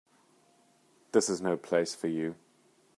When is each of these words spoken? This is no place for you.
This 1.11 1.29
is 1.29 1.41
no 1.41 1.55
place 1.55 1.93
for 1.93 2.07
you. 2.07 2.33